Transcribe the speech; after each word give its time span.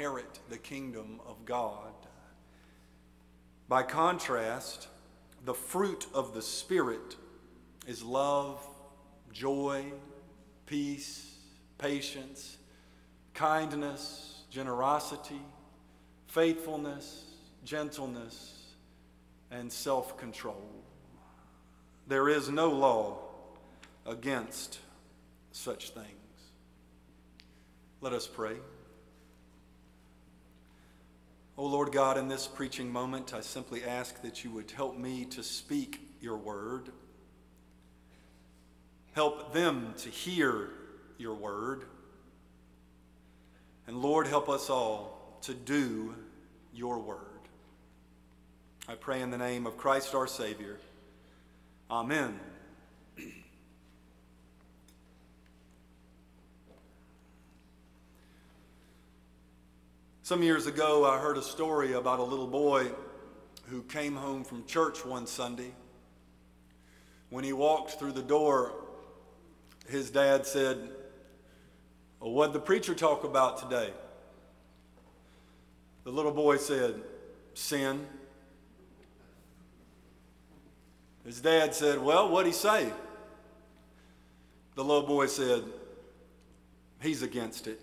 inherit 0.00 0.38
the 0.48 0.56
kingdom 0.56 1.20
of 1.26 1.44
God. 1.44 1.92
By 3.68 3.82
contrast, 3.82 4.88
the 5.44 5.52
fruit 5.52 6.06
of 6.14 6.32
the 6.32 6.40
Spirit 6.40 7.16
is 7.86 8.02
love, 8.02 8.66
joy, 9.30 9.84
peace, 10.64 11.34
patience, 11.76 12.56
kindness, 13.34 14.44
generosity, 14.48 15.42
faithfulness, 16.28 17.26
gentleness, 17.62 18.72
and 19.50 19.70
self 19.70 20.16
control. 20.16 20.64
There 22.08 22.30
is 22.30 22.48
no 22.48 22.70
law 22.70 23.18
against 24.06 24.78
such 25.52 25.90
things. 25.90 26.06
Let 28.00 28.14
us 28.14 28.26
pray. 28.26 28.56
O 31.60 31.64
oh 31.64 31.66
Lord 31.66 31.92
God, 31.92 32.16
in 32.16 32.26
this 32.26 32.46
preaching 32.46 32.90
moment, 32.90 33.34
I 33.34 33.42
simply 33.42 33.84
ask 33.84 34.22
that 34.22 34.42
you 34.42 34.50
would 34.52 34.70
help 34.70 34.96
me 34.96 35.26
to 35.26 35.42
speak 35.42 36.00
your 36.22 36.38
word. 36.38 36.88
Help 39.12 39.52
them 39.52 39.92
to 39.98 40.08
hear 40.08 40.70
your 41.18 41.34
word. 41.34 41.84
And 43.86 44.00
Lord, 44.00 44.26
help 44.26 44.48
us 44.48 44.70
all 44.70 45.38
to 45.42 45.52
do 45.52 46.14
your 46.72 46.98
word. 46.98 47.18
I 48.88 48.94
pray 48.94 49.20
in 49.20 49.30
the 49.30 49.36
name 49.36 49.66
of 49.66 49.76
Christ 49.76 50.14
our 50.14 50.26
Savior. 50.26 50.78
Amen. 51.90 52.40
Some 60.30 60.44
years 60.44 60.68
ago, 60.68 61.04
I 61.04 61.18
heard 61.18 61.38
a 61.38 61.42
story 61.42 61.94
about 61.94 62.20
a 62.20 62.22
little 62.22 62.46
boy 62.46 62.92
who 63.66 63.82
came 63.82 64.14
home 64.14 64.44
from 64.44 64.64
church 64.64 65.04
one 65.04 65.26
Sunday. 65.26 65.72
When 67.30 67.42
he 67.42 67.52
walked 67.52 67.98
through 67.98 68.12
the 68.12 68.22
door, 68.22 68.72
his 69.88 70.08
dad 70.08 70.46
said, 70.46 70.88
well, 72.20 72.30
What'd 72.30 72.54
the 72.54 72.60
preacher 72.60 72.94
talk 72.94 73.24
about 73.24 73.58
today? 73.58 73.92
The 76.04 76.12
little 76.12 76.30
boy 76.30 76.58
said, 76.58 77.02
Sin. 77.54 78.06
His 81.24 81.40
dad 81.40 81.74
said, 81.74 81.98
Well, 81.98 82.30
what'd 82.30 82.46
he 82.46 82.56
say? 82.56 82.92
The 84.76 84.84
little 84.84 85.08
boy 85.08 85.26
said, 85.26 85.64
He's 87.02 87.22
against 87.22 87.66
it. 87.66 87.80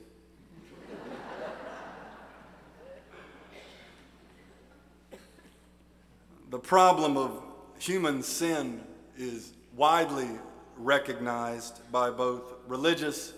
The 6.50 6.60
problem 6.60 7.18
of 7.18 7.44
human 7.78 8.24
sin 8.24 8.82
is 9.18 9.52
widely 9.76 10.30
recognized 10.78 11.82
by 11.92 12.10
both 12.10 12.54
religious 12.68 13.34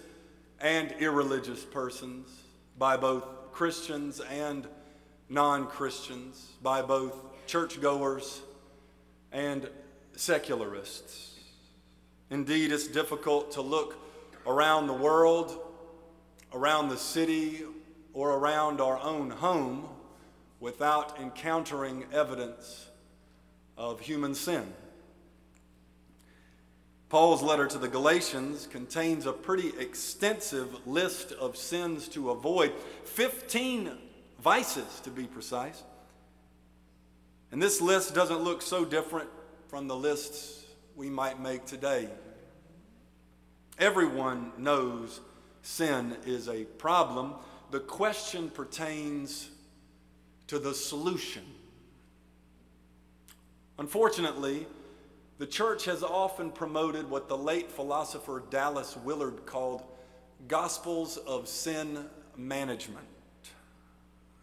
and 0.61 0.91
irreligious 0.99 1.65
persons, 1.65 2.27
by 2.77 2.97
both 2.97 3.23
Christians 3.51 4.19
and 4.19 4.67
non 5.27 5.65
Christians, 5.65 6.51
by 6.61 6.83
both 6.83 7.15
churchgoers 7.47 8.41
and 9.31 9.67
secularists. 10.15 11.39
Indeed, 12.29 12.71
it's 12.71 12.85
difficult 12.85 13.53
to 13.53 13.61
look 13.61 13.97
around 14.45 14.85
the 14.85 14.93
world, 14.93 15.59
around 16.53 16.89
the 16.89 16.97
city, 16.97 17.63
or 18.13 18.35
around 18.35 18.79
our 18.79 18.99
own 18.99 19.31
home 19.31 19.89
without 20.59 21.19
encountering 21.19 22.05
evidence 22.13 22.88
of 23.79 24.01
human 24.01 24.35
sin. 24.35 24.71
Paul's 27.07 27.41
letter 27.41 27.65
to 27.65 27.79
the 27.79 27.87
Galatians 27.87 28.67
contains 28.67 29.25
a 29.25 29.33
pretty 29.33 29.69
extensive 29.79 30.85
list 30.85 31.31
of 31.31 31.57
sins 31.57 32.07
to 32.09 32.29
avoid, 32.29 32.73
15 33.05 33.97
vices 34.39 34.99
to 35.05 35.09
be 35.09 35.23
precise. 35.23 35.81
And 37.51 37.59
this 37.59 37.81
list 37.81 38.13
doesn't 38.13 38.43
look 38.43 38.61
so 38.61 38.85
different 38.85 39.29
from 39.69 39.87
the 39.87 39.95
lists 39.95 40.65
we 40.95 41.09
might 41.09 41.39
make 41.39 41.65
today. 41.65 42.09
Everyone 43.79 44.51
knows 44.57 45.21
sin 45.63 46.17
is 46.25 46.47
a 46.47 46.65
problem. 46.65 47.33
The 47.71 47.79
question 47.79 48.49
pertains 48.49 49.49
to 50.47 50.59
the 50.59 50.75
solution. 50.75 51.43
Unfortunately, 53.79 54.67
the 55.37 55.47
church 55.47 55.85
has 55.85 56.03
often 56.03 56.51
promoted 56.51 57.09
what 57.09 57.29
the 57.29 57.37
late 57.37 57.71
philosopher 57.71 58.43
Dallas 58.49 58.97
Willard 58.97 59.45
called 59.45 59.83
gospels 60.49 61.15
of 61.15 61.47
sin 61.47 62.05
management. 62.35 63.05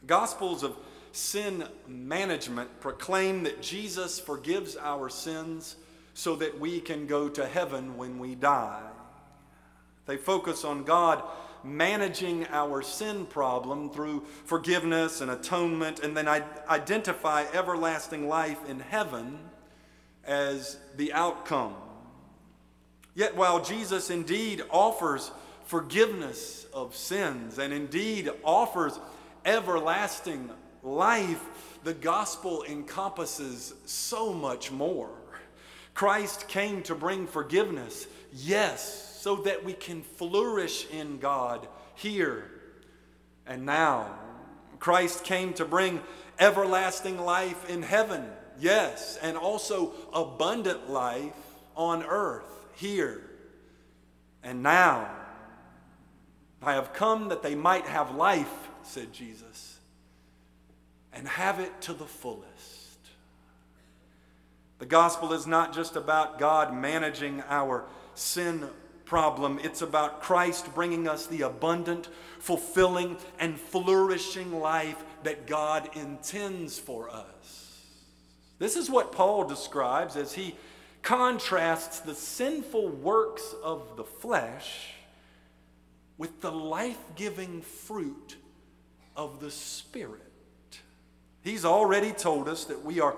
Gospels 0.07 0.63
of 0.63 0.75
sin 1.13 1.65
management 1.87 2.81
proclaim 2.81 3.43
that 3.43 3.61
Jesus 3.61 4.19
forgives 4.19 4.75
our 4.79 5.11
sins 5.11 5.77
so 6.15 6.35
that 6.37 6.59
we 6.59 6.81
can 6.81 7.07
go 7.07 7.29
to 7.29 7.47
heaven 7.47 7.99
when 7.99 8.19
we 8.19 8.35
die. 8.35 8.89
They 10.07 10.17
focus 10.17 10.65
on 10.65 10.85
God 10.85 11.23
managing 11.66 12.47
our 12.49 12.82
sin 12.82 13.27
problem 13.27 13.91
through 13.91 14.25
forgiveness 14.44 15.21
and 15.21 15.31
atonement, 15.31 16.00
and 16.00 16.16
then 16.16 16.28
identify 16.69 17.44
everlasting 17.53 18.28
life 18.28 18.59
in 18.69 18.81
heaven 18.81 19.38
as 20.25 20.78
the 20.97 21.12
outcome. 21.12 21.75
Yet, 23.15 23.37
while 23.37 23.62
Jesus 23.62 24.10
indeed 24.10 24.62
offers 24.71 25.31
forgiveness 25.65 26.66
of 26.72 26.94
sins 26.94 27.59
and 27.59 27.72
indeed 27.72 28.31
offers 28.44 29.00
everlasting 29.44 30.50
life, 30.83 31.43
the 31.83 31.94
gospel 31.94 32.65
encompasses 32.69 33.75
so 33.84 34.33
much 34.33 34.71
more. 34.71 35.10
Christ 35.94 36.47
came 36.48 36.83
to 36.83 36.94
bring 36.94 37.27
forgiveness, 37.27 38.06
yes, 38.33 39.16
so 39.16 39.37
that 39.37 39.65
we 39.65 39.72
can 39.72 40.03
flourish 40.03 40.87
in 40.91 41.19
God 41.19 41.66
here 41.94 42.50
and 43.47 43.65
now. 43.65 44.19
Christ 44.78 45.25
came 45.25 45.53
to 45.54 45.65
bring 45.65 46.00
everlasting 46.38 47.19
life 47.19 47.69
in 47.71 47.82
heaven 47.82 48.27
yes, 48.59 49.19
and 49.22 49.37
also 49.37 49.93
abundant 50.12 50.91
life 50.91 51.32
on 51.75 52.03
earth, 52.04 52.66
here 52.75 53.22
and 54.43 54.62
now. 54.62 55.10
I 56.62 56.75
have 56.75 56.93
come 56.93 57.28
that 57.28 57.43
they 57.43 57.54
might 57.54 57.87
have 57.87 58.15
life, 58.15 58.71
said 58.83 59.12
Jesus, 59.12 59.78
and 61.12 61.28
have 61.28 61.60
it 61.60 61.81
to 61.83 61.93
the 61.93 62.06
fullest. 62.06 62.44
The 64.78 64.87
gospel 64.87 65.33
is 65.33 65.47
not 65.47 65.75
just 65.75 65.97
about 65.97 66.38
God 66.38 66.75
managing 66.75 67.43
our 67.48 67.84
sin 68.15 68.69
problem, 69.06 69.59
it's 69.62 69.81
about 69.81 70.21
Christ 70.21 70.75
bringing 70.75 71.09
us 71.09 71.27
the 71.27 71.43
abundant, 71.43 72.09
fulfilling, 72.39 73.17
and 73.39 73.59
flourishing 73.59 74.61
life 74.61 75.03
that 75.22 75.47
God 75.47 75.89
intends 75.97 76.78
for 76.78 77.09
us. 77.09 77.83
This 78.59 78.77
is 78.77 78.91
what 78.91 79.12
Paul 79.12 79.45
describes 79.45 80.16
as 80.16 80.34
he 80.34 80.56
contrasts 81.03 82.00
the 82.00 82.15
sinful 82.15 82.89
works 82.89 83.55
of 83.62 83.97
the 83.97 84.05
flesh 84.05 84.93
with 86.19 86.41
the 86.41 86.50
life 86.50 86.99
giving 87.15 87.62
fruit 87.62 88.37
of 89.15 89.41
the 89.41 89.50
Spirit. 89.50 90.22
He's 91.42 91.65
already 91.65 92.10
told 92.10 92.48
us 92.48 92.65
that 92.65 92.84
we 92.84 93.01
are 93.01 93.15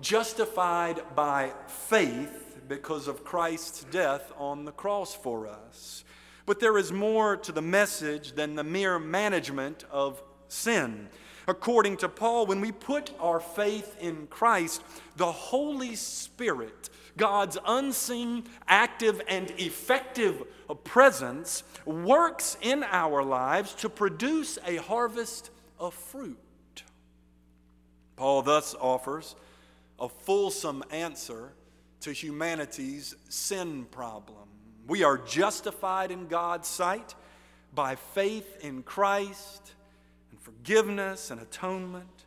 justified 0.00 1.00
by 1.16 1.52
faith 1.66 2.51
because 2.68 3.08
of 3.08 3.24
Christ's 3.24 3.84
death 3.84 4.32
on 4.36 4.64
the 4.64 4.72
cross 4.72 5.14
for 5.14 5.46
us. 5.46 6.04
But 6.46 6.60
there 6.60 6.78
is 6.78 6.92
more 6.92 7.36
to 7.36 7.52
the 7.52 7.62
message 7.62 8.32
than 8.32 8.54
the 8.54 8.64
mere 8.64 8.98
management 8.98 9.84
of 9.90 10.22
sin. 10.48 11.08
According 11.48 11.98
to 11.98 12.08
Paul, 12.08 12.46
when 12.46 12.60
we 12.60 12.72
put 12.72 13.12
our 13.18 13.40
faith 13.40 13.96
in 14.00 14.26
Christ, 14.28 14.82
the 15.16 15.30
Holy 15.30 15.96
Spirit, 15.96 16.90
God's 17.16 17.58
unseen, 17.66 18.44
active, 18.68 19.20
and 19.28 19.50
effective 19.58 20.42
presence, 20.84 21.62
works 21.84 22.56
in 22.60 22.84
our 22.84 23.22
lives 23.22 23.74
to 23.76 23.88
produce 23.88 24.58
a 24.66 24.76
harvest 24.76 25.50
of 25.78 25.94
fruit. 25.94 26.38
Paul 28.16 28.42
thus 28.42 28.74
offers 28.80 29.34
a 29.98 30.08
fulsome 30.08 30.82
answer 30.90 31.52
to 32.02 32.12
humanity's 32.12 33.14
sin 33.28 33.86
problem. 33.90 34.48
We 34.86 35.04
are 35.04 35.18
justified 35.18 36.10
in 36.10 36.26
God's 36.26 36.68
sight 36.68 37.14
by 37.74 37.94
faith 37.94 38.58
in 38.60 38.82
Christ 38.82 39.72
and 40.30 40.40
forgiveness 40.40 41.30
and 41.30 41.40
atonement. 41.40 42.24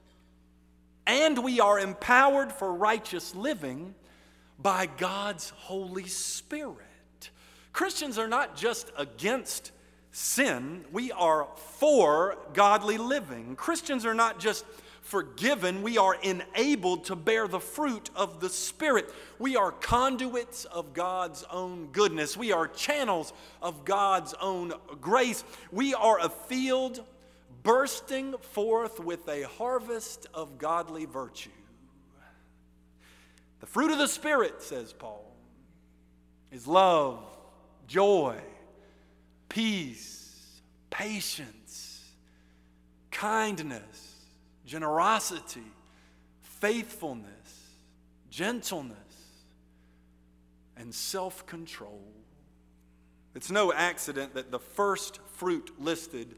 And 1.06 1.44
we 1.44 1.60
are 1.60 1.80
empowered 1.80 2.52
for 2.52 2.74
righteous 2.74 3.36
living 3.36 3.94
by 4.58 4.86
God's 4.86 5.50
Holy 5.52 6.08
Spirit. 6.08 7.30
Christians 7.74 8.18
are 8.18 8.28
not 8.28 8.56
just 8.56 8.92
against 8.98 9.72
sin, 10.12 10.86
we 10.94 11.12
are 11.12 11.48
for 11.56 12.38
godly 12.54 12.98
living. 12.98 13.58
Christians 13.58 14.06
are 14.06 14.14
not 14.14 14.40
just 14.40 14.66
forgiven, 15.06 15.84
we 15.84 16.00
are 16.00 16.16
enabled 16.16 17.06
to 17.06 17.16
bear 17.16 17.48
the 17.48 17.60
fruit 17.60 18.10
of 18.16 18.40
the 18.40 18.50
Spirit. 18.50 19.14
We 19.38 19.56
are 19.56 19.72
conduits 19.72 20.66
of 20.66 20.94
God's 20.94 21.44
own 21.52 21.90
goodness. 21.92 22.36
We 22.36 22.52
are 22.52 22.68
channels 22.68 23.32
of 23.62 23.86
God's 23.86 24.34
own 24.42 24.74
grace. 25.00 25.44
We 25.72 25.94
are 25.94 26.20
a 26.20 26.30
field 26.30 27.04
bursting 27.62 28.36
forth 28.52 29.00
with 29.00 29.30
a 29.30 29.44
harvest 29.44 30.26
of 30.34 30.58
godly 30.58 31.06
virtue. 31.06 31.52
The 33.60 33.68
fruit 33.68 33.92
of 33.92 34.00
the 34.00 34.08
Spirit, 34.08 34.64
says 34.64 34.92
Paul, 34.92 35.24
is 36.52 36.66
love, 36.66 37.20
joy, 37.88 38.38
peace, 39.50 40.62
patience, 40.90 42.04
kindness, 43.12 44.15
generosity, 44.66 45.72
faithfulness, 46.42 47.70
gentleness, 48.30 48.98
and 50.78 50.94
self 50.94 51.46
control. 51.46 52.04
It's 53.34 53.52
no 53.52 53.74
accident 53.74 54.34
that 54.36 54.52
the 54.52 54.60
first 54.60 55.20
fruit 55.34 55.72
listed 55.80 56.36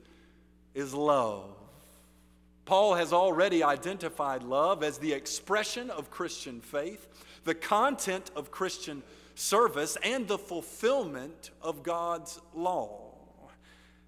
is 0.73 0.93
love. 0.93 1.55
Paul 2.65 2.95
has 2.95 3.13
already 3.13 3.63
identified 3.63 4.43
love 4.43 4.83
as 4.83 4.97
the 4.97 5.13
expression 5.13 5.89
of 5.89 6.11
Christian 6.11 6.59
faith, 6.59 7.07
the 7.45 7.55
content 7.55 8.29
of 8.35 8.51
Christian 8.51 9.03
service, 9.35 9.97
and 10.03 10.27
the 10.27 10.37
fulfillment 10.37 11.51
of 11.61 11.83
God's 11.83 12.41
law. 12.53 13.13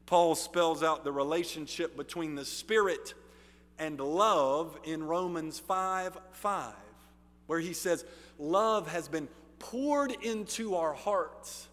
Paul 0.07 0.35
spells 0.35 0.83
out 0.83 1.03
the 1.03 1.11
relationship 1.11 1.95
between 1.95 2.35
the 2.35 2.43
Spirit 2.43 3.13
and 3.79 3.99
love 3.99 4.77
in 4.83 5.03
Romans 5.03 5.59
5 5.59 6.17
5, 6.31 6.73
where 7.47 7.59
he 7.59 7.73
says, 7.73 8.05
Love 8.37 8.89
has 8.89 9.07
been 9.07 9.27
poured 9.57 10.11
into 10.23 10.75
our 10.75 10.93
hearts 10.93 11.67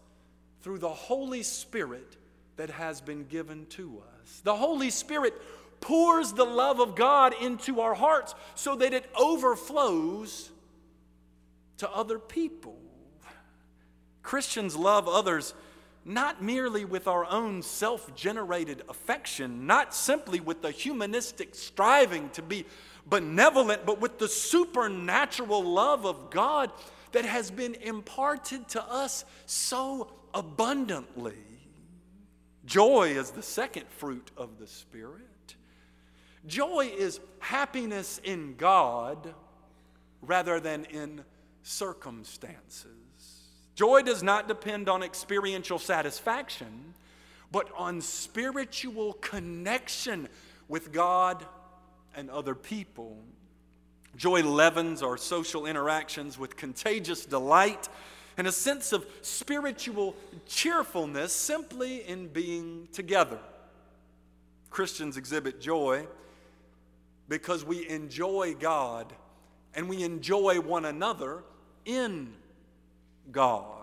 through 0.63 0.79
the 0.79 0.89
Holy 0.89 1.43
Spirit 1.43 2.17
that 2.57 2.71
has 2.71 3.01
been 3.01 3.25
given 3.25 3.67
to 3.67 4.03
us. 4.23 4.41
The 4.43 4.57
Holy 4.57 4.91
Spirit 4.91 5.35
pours 5.81 6.33
the 6.33 6.45
love 6.45 6.81
of 6.81 6.97
God 6.97 7.35
into 7.41 7.81
our 7.81 7.95
hearts 7.95 8.35
so 8.55 8.77
that 8.77 8.93
it 8.93 9.09
overflows 9.19 10.51
to 11.79 11.91
other 11.91 12.19
people. 12.19 12.79
Christians 14.23 14.75
love 14.75 15.07
others 15.07 15.55
not 16.07 16.41
merely 16.41 16.85
with 16.85 17.09
our 17.09 17.25
own 17.25 17.61
self 17.63 18.15
generated 18.15 18.83
affection, 18.89 19.67
not 19.67 19.93
simply 19.93 20.39
with 20.39 20.63
the 20.63 20.71
humanistic 20.71 21.55
striving 21.55 22.31
to 22.31 22.43
be 22.43 22.65
benevolent, 23.07 23.85
but 23.85 24.01
with 24.01 24.19
the 24.19 24.29
supernatural 24.29 25.65
love 25.65 26.07
of 26.07 26.31
God 26.31 26.71
that 27.11 27.25
has 27.25 27.51
been 27.51 27.75
imparted 27.75 28.69
to 28.69 28.85
us 28.85 29.25
so 29.47 30.13
abundantly. 30.33 31.35
Joy 32.65 33.11
is 33.11 33.33
the 33.33 33.43
second 33.43 33.87
fruit 33.89 34.31
of 34.37 34.59
the 34.59 34.67
Spirit. 34.67 35.57
Joy 36.47 36.93
is 36.97 37.21
happiness 37.41 38.21
in 38.23 38.55
God 38.57 39.35
rather 40.21 40.61
than 40.61 40.85
in 40.85 41.25
circumstances. 41.63 43.06
Joy 43.77 44.03
does 44.03 44.23
not 44.23 44.49
depend 44.49 44.89
on 44.89 45.03
experiential 45.03 45.79
satisfaction, 45.79 46.95
but 47.53 47.69
on 47.77 48.01
spiritual 48.01 49.13
connection 49.13 50.29
with 50.67 50.93
God 50.93 51.45
and 52.17 52.31
other 52.31 52.55
people. 52.55 53.19
Joy 54.17 54.43
leavens 54.43 55.03
our 55.03 55.19
social 55.19 55.67
interactions 55.67 56.39
with 56.39 56.57
contagious 56.57 57.27
delight 57.27 57.91
and 58.39 58.47
a 58.47 58.53
sense 58.53 58.95
of 58.95 59.05
spiritual 59.21 60.17
cheerfulness 60.47 61.35
simply 61.35 61.99
in 62.09 62.29
being 62.29 62.89
together. 62.93 63.39
Christians 64.71 65.19
exhibit 65.19 65.61
joy 65.61 66.07
because 67.29 67.63
we 67.63 67.87
enjoy 67.91 68.55
God 68.59 69.13
and 69.75 69.87
we 69.87 70.03
enjoy 70.03 70.61
one 70.61 70.87
another 70.87 71.45
in 71.85 72.33
God. 73.33 73.77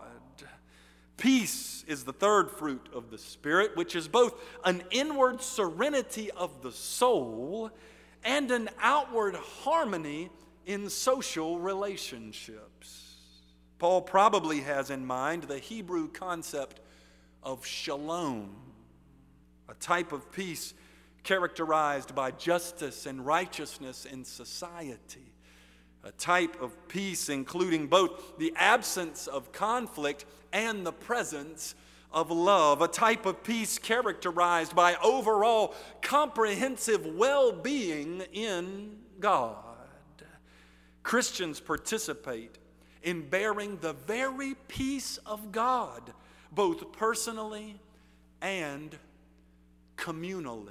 Peace 1.17 1.85
is 1.87 2.03
the 2.03 2.13
third 2.13 2.51
fruit 2.51 2.89
of 2.93 3.09
the 3.09 3.17
Spirit, 3.17 3.75
which 3.75 3.95
is 3.95 4.07
both 4.07 4.33
an 4.65 4.83
inward 4.91 5.41
serenity 5.41 6.31
of 6.31 6.61
the 6.61 6.71
soul 6.71 7.71
and 8.23 8.51
an 8.51 8.69
outward 8.81 9.35
harmony 9.35 10.29
in 10.65 10.89
social 10.89 11.59
relationships. 11.59 13.15
Paul 13.79 14.01
probably 14.01 14.61
has 14.61 14.89
in 14.89 15.05
mind 15.05 15.43
the 15.43 15.59
Hebrew 15.59 16.07
concept 16.07 16.79
of 17.41 17.65
shalom, 17.65 18.55
a 19.67 19.73
type 19.73 20.13
of 20.13 20.31
peace 20.31 20.73
characterized 21.23 22.15
by 22.15 22.31
justice 22.31 23.05
and 23.05 23.25
righteousness 23.25 24.05
in 24.05 24.23
society, 24.23 25.32
a 26.03 26.11
type 26.11 26.61
of 26.61 26.87
peace 26.87 27.29
including 27.29 27.87
both 27.87 28.37
the 28.37 28.53
absence 28.55 29.27
of 29.27 29.51
conflict 29.51 30.25
and 30.51 30.85
the 30.85 30.91
presence 30.91 31.75
of 32.11 32.29
love, 32.29 32.81
a 32.81 32.87
type 32.87 33.25
of 33.25 33.43
peace 33.43 33.79
characterized 33.79 34.75
by 34.75 34.95
overall 35.03 35.73
comprehensive 36.01 37.05
well 37.05 37.51
being 37.51 38.21
in 38.31 38.97
God. 39.19 39.55
Christians 41.01 41.59
participate 41.59 42.57
in 43.01 43.27
bearing 43.29 43.77
the 43.77 43.93
very 43.93 44.55
peace 44.67 45.17
of 45.25 45.51
God, 45.51 46.13
both 46.51 46.93
personally 46.93 47.79
and 48.41 48.97
communally. 49.97 50.69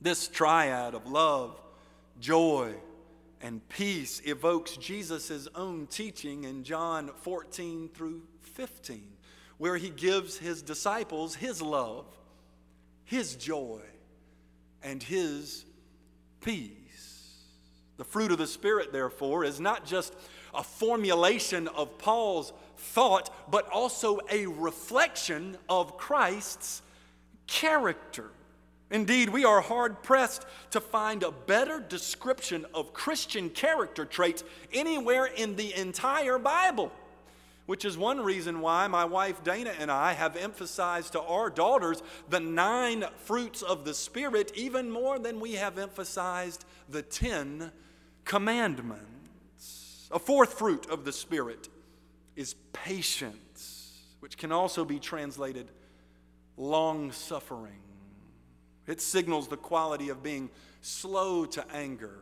This 0.00 0.28
triad 0.28 0.94
of 0.94 1.10
love, 1.10 1.60
joy, 2.20 2.74
and 3.40 3.66
peace 3.68 4.20
evokes 4.24 4.76
Jesus' 4.76 5.48
own 5.54 5.86
teaching 5.86 6.44
in 6.44 6.62
John 6.62 7.10
14 7.22 7.88
through 7.94 8.22
15, 8.42 9.02
where 9.58 9.76
he 9.76 9.90
gives 9.90 10.38
his 10.38 10.62
disciples 10.62 11.34
his 11.34 11.62
love, 11.62 12.06
his 13.04 13.36
joy, 13.36 13.80
and 14.82 15.02
his 15.02 15.64
peace. 16.40 17.36
The 17.96 18.04
fruit 18.04 18.32
of 18.32 18.38
the 18.38 18.46
Spirit, 18.46 18.92
therefore, 18.92 19.44
is 19.44 19.60
not 19.60 19.84
just 19.86 20.14
a 20.54 20.62
formulation 20.62 21.68
of 21.68 21.98
Paul's 21.98 22.52
thought, 22.76 23.50
but 23.50 23.68
also 23.70 24.20
a 24.30 24.46
reflection 24.46 25.56
of 25.68 25.96
Christ's 25.96 26.82
character. 27.46 28.30
Indeed, 28.90 29.28
we 29.28 29.44
are 29.44 29.60
hard 29.60 30.02
pressed 30.02 30.44
to 30.72 30.80
find 30.80 31.22
a 31.22 31.30
better 31.30 31.78
description 31.78 32.66
of 32.74 32.92
Christian 32.92 33.48
character 33.48 34.04
traits 34.04 34.42
anywhere 34.72 35.26
in 35.26 35.54
the 35.54 35.72
entire 35.74 36.38
Bible, 36.38 36.90
which 37.66 37.84
is 37.84 37.96
one 37.96 38.20
reason 38.20 38.60
why 38.60 38.88
my 38.88 39.04
wife 39.04 39.44
Dana 39.44 39.72
and 39.78 39.92
I 39.92 40.14
have 40.14 40.36
emphasized 40.36 41.12
to 41.12 41.22
our 41.22 41.50
daughters 41.50 42.02
the 42.28 42.40
nine 42.40 43.04
fruits 43.18 43.62
of 43.62 43.84
the 43.84 43.94
Spirit 43.94 44.50
even 44.56 44.90
more 44.90 45.20
than 45.20 45.38
we 45.38 45.52
have 45.52 45.78
emphasized 45.78 46.64
the 46.88 47.02
ten 47.02 47.70
commandments. 48.24 50.08
A 50.10 50.18
fourth 50.18 50.54
fruit 50.54 50.90
of 50.90 51.04
the 51.04 51.12
Spirit 51.12 51.68
is 52.34 52.54
patience, 52.72 53.92
which 54.18 54.36
can 54.36 54.50
also 54.50 54.84
be 54.84 54.98
translated 54.98 55.70
long 56.56 57.12
suffering. 57.12 57.78
It 58.90 59.00
signals 59.00 59.46
the 59.46 59.56
quality 59.56 60.08
of 60.08 60.20
being 60.20 60.50
slow 60.82 61.46
to 61.46 61.64
anger 61.72 62.18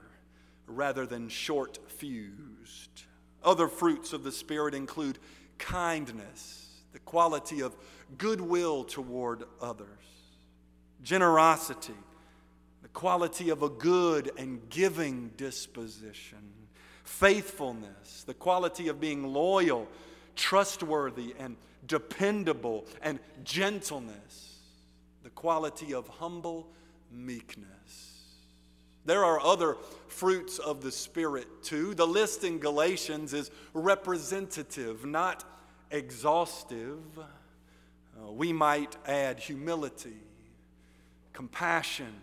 rather 0.66 1.06
than 1.06 1.30
short 1.30 1.78
fused. 1.90 3.04
Other 3.42 3.68
fruits 3.68 4.12
of 4.12 4.22
the 4.22 4.32
Spirit 4.32 4.74
include 4.74 5.18
kindness, 5.56 6.82
the 6.92 6.98
quality 6.98 7.62
of 7.62 7.74
goodwill 8.18 8.84
toward 8.84 9.44
others, 9.62 9.88
generosity, 11.02 11.94
the 12.82 12.88
quality 12.88 13.48
of 13.48 13.62
a 13.62 13.70
good 13.70 14.30
and 14.36 14.68
giving 14.68 15.28
disposition, 15.38 16.52
faithfulness, 17.02 18.24
the 18.24 18.34
quality 18.34 18.88
of 18.88 19.00
being 19.00 19.32
loyal, 19.32 19.88
trustworthy, 20.36 21.34
and 21.38 21.56
dependable, 21.86 22.84
and 23.00 23.20
gentleness, 23.42 24.57
quality 25.38 25.94
of 25.94 26.08
humble 26.08 26.66
meekness. 27.12 28.24
There 29.04 29.24
are 29.24 29.38
other 29.38 29.76
fruits 30.08 30.58
of 30.58 30.80
the 30.80 30.90
Spirit 30.90 31.46
too. 31.62 31.94
The 31.94 32.08
list 32.08 32.42
in 32.42 32.58
Galatians 32.58 33.32
is 33.32 33.52
representative, 33.72 35.04
not 35.04 35.44
exhaustive. 35.92 36.98
Uh, 37.20 38.32
we 38.32 38.52
might 38.52 38.96
add 39.06 39.38
humility, 39.38 40.20
compassion, 41.32 42.14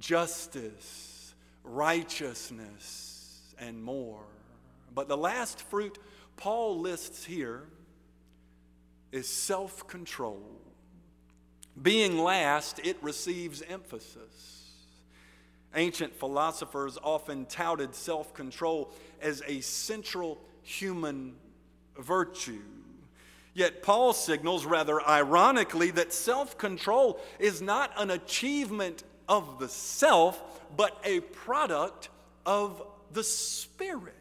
justice, 0.00 1.36
righteousness, 1.62 3.54
and 3.60 3.80
more. 3.80 4.26
But 4.92 5.06
the 5.06 5.16
last 5.16 5.60
fruit 5.60 6.00
Paul 6.36 6.80
lists 6.80 7.24
here 7.24 7.68
is 9.12 9.28
self 9.28 9.86
control. 9.86 10.42
Being 11.82 12.18
last, 12.18 12.80
it 12.84 12.96
receives 13.02 13.62
emphasis. 13.62 14.72
Ancient 15.74 16.14
philosophers 16.14 16.98
often 17.02 17.46
touted 17.46 17.94
self 17.94 18.34
control 18.34 18.90
as 19.20 19.42
a 19.46 19.60
central 19.60 20.38
human 20.62 21.34
virtue. 21.98 22.62
Yet 23.54 23.82
Paul 23.82 24.12
signals, 24.12 24.64
rather 24.64 25.06
ironically, 25.06 25.90
that 25.92 26.12
self 26.12 26.56
control 26.56 27.20
is 27.38 27.60
not 27.60 27.92
an 27.96 28.10
achievement 28.10 29.04
of 29.28 29.58
the 29.58 29.68
self, 29.68 30.40
but 30.76 30.98
a 31.04 31.20
product 31.20 32.08
of 32.46 32.82
the 33.12 33.24
Spirit. 33.24 34.14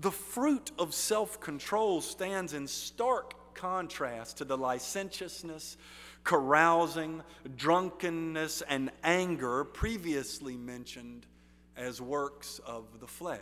The 0.00 0.10
fruit 0.10 0.72
of 0.78 0.94
self 0.94 1.40
control 1.40 2.00
stands 2.00 2.52
in 2.52 2.66
stark 2.66 3.54
contrast 3.54 4.38
to 4.38 4.44
the 4.44 4.58
licentiousness, 4.58 5.76
carousing, 6.24 7.22
drunkenness, 7.56 8.62
and 8.68 8.90
anger 9.02 9.64
previously 9.64 10.56
mentioned 10.56 11.26
as 11.76 12.00
works 12.00 12.60
of 12.66 13.00
the 13.00 13.06
flesh. 13.06 13.40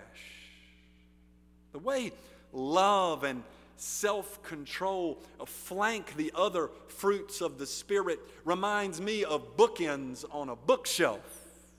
The 1.72 1.78
way 1.78 2.12
love 2.52 3.24
and 3.24 3.42
self 3.76 4.42
control 4.42 5.18
flank 5.46 6.16
the 6.16 6.32
other 6.34 6.70
fruits 6.88 7.40
of 7.40 7.58
the 7.58 7.66
Spirit 7.66 8.20
reminds 8.44 9.00
me 9.00 9.24
of 9.24 9.56
bookends 9.56 10.24
on 10.30 10.48
a 10.48 10.56
bookshelf. 10.56 11.20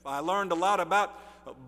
I 0.04 0.18
learned 0.18 0.52
a 0.52 0.56
lot 0.56 0.80
about 0.80 1.18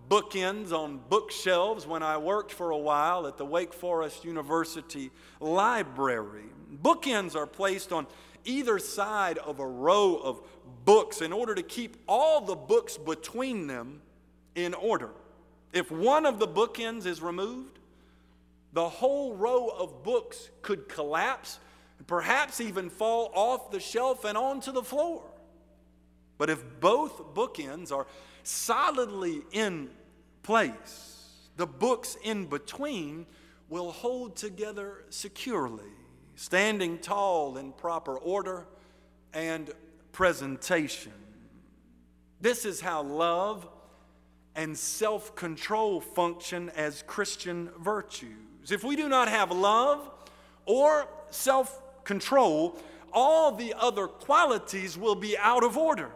bookends 0.09 0.71
on 0.71 0.99
bookshelves 1.09 1.85
when 1.85 2.03
I 2.03 2.17
worked 2.17 2.51
for 2.51 2.71
a 2.71 2.77
while 2.77 3.27
at 3.27 3.37
the 3.37 3.45
Wake 3.45 3.73
Forest 3.73 4.25
University 4.25 5.11
Library. 5.39 6.45
Bookends 6.81 7.35
are 7.35 7.47
placed 7.47 7.91
on 7.91 8.07
either 8.45 8.79
side 8.79 9.37
of 9.39 9.59
a 9.59 9.67
row 9.67 10.15
of 10.15 10.41
books 10.85 11.21
in 11.21 11.33
order 11.33 11.55
to 11.55 11.63
keep 11.63 11.97
all 12.07 12.41
the 12.41 12.55
books 12.55 12.97
between 12.97 13.67
them 13.67 14.01
in 14.55 14.73
order. 14.73 15.09
If 15.73 15.91
one 15.91 16.25
of 16.25 16.39
the 16.39 16.47
bookends 16.47 17.05
is 17.05 17.21
removed, 17.21 17.79
the 18.73 18.87
whole 18.87 19.35
row 19.35 19.67
of 19.67 20.03
books 20.03 20.49
could 20.61 20.87
collapse, 20.87 21.59
and 21.97 22.07
perhaps 22.07 22.61
even 22.61 22.89
fall 22.89 23.31
off 23.33 23.71
the 23.71 23.79
shelf 23.79 24.25
and 24.25 24.37
onto 24.37 24.71
the 24.71 24.83
floor. 24.83 25.23
But 26.37 26.49
if 26.49 26.63
both 26.79 27.33
bookends 27.33 27.91
are 27.91 28.07
solidly 28.43 29.41
in 29.51 29.89
place, 30.43 31.49
the 31.57 31.65
books 31.65 32.17
in 32.23 32.45
between 32.45 33.25
will 33.69 33.91
hold 33.91 34.35
together 34.35 35.05
securely 35.09 35.83
standing 36.35 36.99
tall 36.99 37.57
in 37.57 37.71
proper 37.71 38.17
order 38.17 38.65
and 39.33 39.71
presentation. 40.11 41.11
This 42.41 42.65
is 42.65 42.81
how 42.81 43.03
love 43.03 43.67
and 44.55 44.77
self 44.77 45.35
control 45.35 45.99
function 45.99 46.69
as 46.75 47.03
Christian 47.03 47.69
virtues. 47.79 48.71
If 48.71 48.83
we 48.83 48.95
do 48.95 49.09
not 49.09 49.27
have 49.27 49.51
love 49.51 50.09
or 50.65 51.07
self 51.29 51.81
control, 52.03 52.77
all 53.11 53.51
the 53.51 53.73
other 53.77 54.07
qualities 54.07 54.97
will 54.97 55.15
be 55.15 55.37
out 55.37 55.63
of 55.63 55.77
order. 55.77 56.11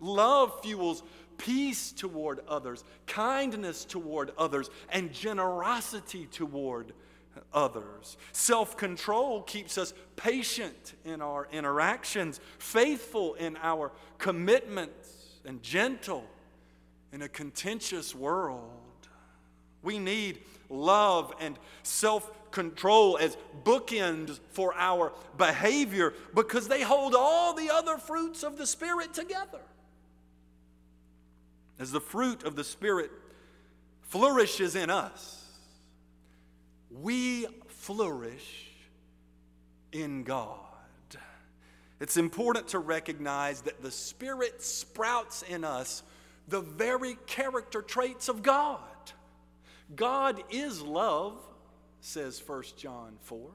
Love 0.00 0.60
fuels 0.62 1.02
peace 1.36 1.92
toward 1.92 2.40
others, 2.48 2.84
kindness 3.06 3.84
toward 3.84 4.32
others, 4.36 4.70
and 4.90 5.12
generosity 5.12 6.26
toward 6.26 6.92
others. 7.52 8.16
Self 8.32 8.76
control 8.76 9.42
keeps 9.42 9.78
us 9.78 9.94
patient 10.16 10.94
in 11.04 11.22
our 11.22 11.48
interactions, 11.52 12.40
faithful 12.58 13.34
in 13.34 13.56
our 13.62 13.92
commitments, 14.18 15.40
and 15.44 15.62
gentle 15.62 16.24
in 17.12 17.22
a 17.22 17.28
contentious 17.28 18.14
world. 18.14 18.70
We 19.82 19.98
need 19.98 20.40
love 20.68 21.32
and 21.40 21.58
self 21.82 22.30
control 22.50 23.18
as 23.18 23.36
bookends 23.64 24.40
for 24.50 24.74
our 24.74 25.12
behavior 25.36 26.14
because 26.34 26.68
they 26.68 26.82
hold 26.82 27.14
all 27.14 27.54
the 27.54 27.70
other 27.70 27.98
fruits 27.98 28.42
of 28.42 28.56
the 28.56 28.66
Spirit 28.66 29.14
together. 29.14 29.60
As 31.78 31.92
the 31.92 32.00
fruit 32.00 32.42
of 32.42 32.56
the 32.56 32.64
Spirit 32.64 33.10
flourishes 34.02 34.74
in 34.74 34.90
us, 34.90 35.47
we 36.90 37.46
flourish 37.66 38.70
in 39.92 40.22
God. 40.24 40.58
It's 42.00 42.16
important 42.16 42.68
to 42.68 42.78
recognize 42.78 43.62
that 43.62 43.82
the 43.82 43.90
Spirit 43.90 44.62
sprouts 44.62 45.42
in 45.42 45.64
us 45.64 46.02
the 46.46 46.60
very 46.60 47.16
character 47.26 47.82
traits 47.82 48.28
of 48.28 48.42
God. 48.42 48.80
God 49.94 50.42
is 50.50 50.80
love, 50.80 51.38
says 52.00 52.42
1 52.46 52.62
John 52.76 53.16
4. 53.22 53.50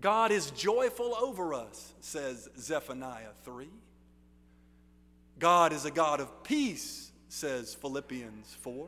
God 0.00 0.30
is 0.30 0.50
joyful 0.52 1.14
over 1.16 1.54
us, 1.54 1.92
says 2.00 2.48
Zephaniah 2.58 3.32
3. 3.44 3.68
God 5.38 5.72
is 5.72 5.84
a 5.84 5.90
God 5.90 6.20
of 6.20 6.42
peace, 6.42 7.10
says 7.28 7.74
Philippians 7.74 8.54
4. 8.60 8.86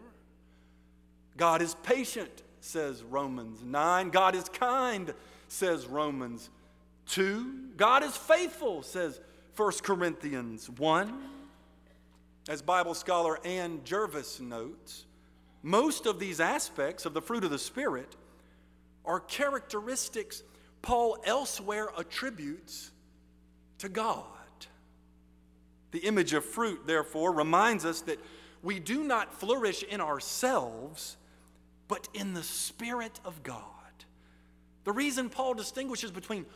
God 1.37 1.63
is 1.63 1.75
patient, 1.83 2.43
says 2.61 3.03
Romans 3.03 3.63
9. 3.63 4.11
God 4.11 4.35
is 4.35 4.49
kind, 4.49 5.13
says 5.49 5.87
Romans 5.87 6.51
2. 7.07 7.71
God 7.77 8.03
is 8.05 8.17
faithful, 8.17 8.83
says 8.83 9.21
1 9.57 9.73
Corinthians 9.83 10.71
1. 10.71 11.19
As 12.49 12.63
Bible 12.63 12.95
scholar 12.95 13.39
Ann 13.45 13.81
Jervis 13.85 14.41
notes, 14.41 15.05
most 15.63 16.07
of 16.07 16.19
these 16.19 16.41
aspects 16.41 17.05
of 17.05 17.15
the 17.15 17.21
fruit 17.21 17.45
of 17.45 17.51
the 17.51 17.59
Spirit 17.59 18.17
are 19.05 19.21
characteristics 19.21 20.43
Paul 20.83 21.19
elsewhere 21.25 21.89
attributes 21.99 22.91
to 23.79 23.89
God. 23.89 24.25
The 25.91 26.01
image 26.01 26.33
of 26.33 26.45
fruit, 26.45 26.87
therefore, 26.87 27.33
reminds 27.33 27.85
us 27.85 28.01
that 28.03 28.19
we 28.63 28.79
do 28.79 29.05
not 29.05 29.35
flourish 29.35 29.83
in 29.83 30.01
ourselves, 30.01 31.17
but 31.91 32.09
in 32.15 32.35
the 32.35 32.43
Spirit 32.45 33.19
of 33.25 33.43
God. 33.43 33.65
The 34.85 34.93
reason 34.93 35.29
Paul 35.29 35.55
distinguishes 35.55 36.13
between 36.13 36.47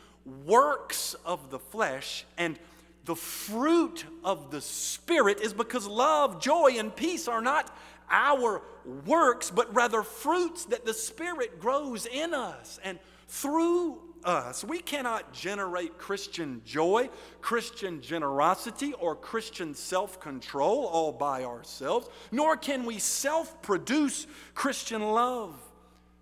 works 0.45 1.13
of 1.25 1.51
the 1.51 1.59
flesh 1.59 2.25
and 2.37 2.57
the 3.03 3.17
fruit 3.17 4.05
of 4.23 4.49
the 4.49 4.61
Spirit 4.61 5.41
is 5.41 5.53
because 5.53 5.87
love, 5.87 6.41
joy, 6.41 6.77
and 6.79 6.95
peace 6.95 7.27
are 7.27 7.41
not 7.41 7.75
our 8.09 8.61
works, 9.05 9.51
but 9.51 9.75
rather 9.75 10.03
fruits 10.03 10.65
that 10.65 10.85
the 10.85 10.93
Spirit 10.93 11.59
grows 11.59 12.05
in 12.05 12.33
us 12.33 12.79
and 12.81 12.97
through 13.27 13.99
us. 14.25 14.63
We 14.63 14.79
cannot 14.79 15.33
generate 15.33 15.97
Christian 15.97 16.61
joy, 16.65 17.09
Christian 17.41 18.01
generosity, 18.01 18.93
or 18.93 19.15
Christian 19.15 19.73
self 19.73 20.19
control 20.19 20.85
all 20.85 21.11
by 21.11 21.43
ourselves, 21.43 22.09
nor 22.31 22.57
can 22.57 22.85
we 22.85 22.99
self 22.99 23.61
produce 23.61 24.27
Christian 24.53 25.01
love, 25.01 25.55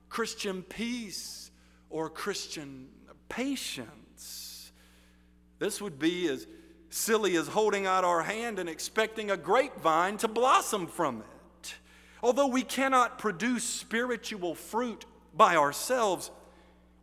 Christian 0.09 0.61
peace, 0.63 1.51
or 1.89 2.09
Christian 2.09 2.87
patience. 3.29 4.71
This 5.59 5.81
would 5.81 5.97
be 5.97 6.27
as 6.27 6.45
silly 6.89 7.35
as 7.35 7.47
holding 7.47 7.85
out 7.85 8.03
our 8.03 8.21
hand 8.21 8.59
and 8.59 8.69
expecting 8.69 9.31
a 9.31 9.37
grapevine 9.37 10.17
to 10.17 10.27
blossom 10.27 10.87
from 10.87 11.21
it. 11.21 11.75
Although 12.21 12.47
we 12.47 12.63
cannot 12.63 13.17
produce 13.17 13.63
spiritual 13.63 14.55
fruit 14.55 15.05
by 15.35 15.55
ourselves, 15.55 16.29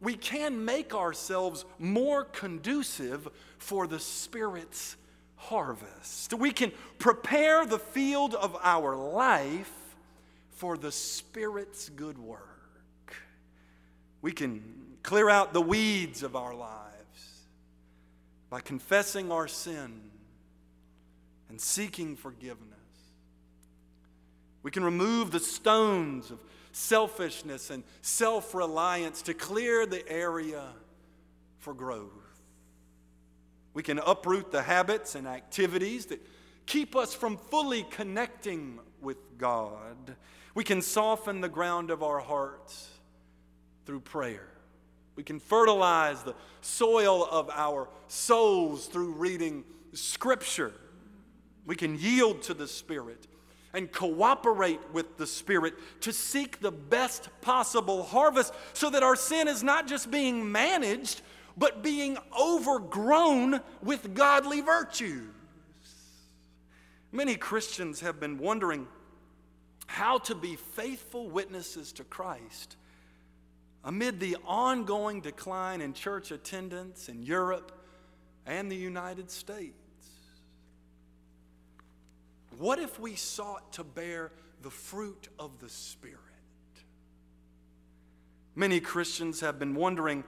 we 0.01 0.17
can 0.17 0.65
make 0.65 0.95
ourselves 0.95 1.65
more 1.79 2.25
conducive 2.25 3.29
for 3.59 3.87
the 3.87 4.01
Spirit's 4.01 4.97
harvest. 5.37 6.35
We 6.35 6.51
can 6.51 6.73
prepare 6.99 7.67
the 7.67 7.79
field 7.79 8.35
of 8.35 8.57
our 8.63 8.97
life 8.97 9.73
for 10.53 10.77
the 10.77 10.93
Spirit's 10.93 11.89
good 11.89 12.19
work. 12.19 13.17
We 14.23 14.33
can 14.33 14.63
clear 15.03 15.31
out 15.31 15.53
the 15.53 15.63
weeds 15.63 16.23
of 16.23 16.37
our 16.37 16.55
lives 16.55 16.91
by 18.51 18.61
confessing 18.61 19.31
our 19.31 19.47
sin, 19.47 20.01
and 21.49 21.61
seeking 21.61 22.17
forgiveness. 22.17 22.79
We 24.63 24.71
can 24.71 24.85
remove 24.85 25.31
the 25.31 25.41
stones 25.41 26.31
of 26.31 26.39
selfishness 26.73 27.71
and 27.71 27.85
self 28.03 28.55
reliance 28.55 29.23
to 29.23 29.35
clear 29.35 29.87
the 29.87 30.07
area 30.09 30.65
for 31.59 31.75
growth. 31.75 32.11
We 33.75 33.83
can 33.83 33.99
uproot 33.99 34.51
the 34.51 34.63
habits 34.63 35.15
and 35.15 35.29
activities 35.29 36.07
that 36.07 36.21
keep 36.67 36.97
us 36.97 37.15
from 37.15 37.37
fully 37.37 37.85
connecting 37.91 38.81
with 39.01 39.39
God. 39.39 40.17
We 40.55 40.65
can 40.65 40.83
soften 40.83 41.41
the 41.41 41.49
ground 41.49 41.91
of 41.91 42.03
our 42.03 42.19
hearts 42.19 42.89
through 43.87 44.01
prayer. 44.01 44.49
We 45.17 45.23
can 45.23 45.39
fertilize 45.39 46.23
the 46.23 46.35
soil 46.61 47.27
of 47.31 47.51
our 47.51 47.89
souls 48.09 48.87
through 48.87 49.13
reading 49.13 49.65
Scripture. 49.93 50.73
We 51.67 51.77
can 51.77 51.99
yield 51.99 52.43
to 52.43 52.55
the 52.55 52.67
Spirit 52.67 53.27
and 53.73 53.91
cooperate 53.93 54.81
with 54.93 55.17
the 55.17 55.27
Spirit 55.27 55.75
to 56.01 56.13
seek 56.13 56.61
the 56.61 56.73
best 56.73 57.29
possible 57.41 58.03
harvest 58.03 58.53
so 58.73 58.91
that 58.91 59.03
our 59.03 59.17
sin 59.17 59.49
is 59.49 59.63
not 59.63 59.87
just 59.87 60.11
being 60.11 60.51
managed, 60.51 61.23
but 61.57 61.83
being 61.83 62.19
overgrown 62.39 63.61
with 63.83 64.15
godly 64.15 64.61
virtues. 64.61 65.29
Many 67.13 67.37
Christians 67.37 68.01
have 68.01 68.21
been 68.21 68.39
wondering 68.39 68.87
how 69.87 70.19
to 70.19 70.35
be 70.35 70.57
faithful 70.57 71.29
witnesses 71.29 71.93
to 71.93 72.05
Christ 72.05 72.77
amid 73.85 74.21
the 74.21 74.37
ongoing 74.47 75.21
decline 75.21 75.81
in 75.81 75.93
church 75.93 76.31
attendance 76.31 77.09
in 77.09 77.23
Europe 77.23 77.73
and 78.47 78.71
the 78.71 78.77
United 78.77 79.31
States. 79.31 79.80
What 82.61 82.79
if 82.79 83.01
we 83.01 83.15
sought 83.15 83.73
to 83.73 83.85
bear 83.85 84.33
the 84.61 84.69
fruit 84.69 85.29
of 85.39 85.61
the 85.61 85.71
Spirit? 85.71 86.19
Many 88.55 88.81
Christians 88.81 89.41
have 89.41 89.59
been 89.59 89.75
wondering 89.75 90.25